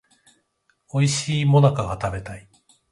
[0.89, 2.49] おいしい最中が食べたい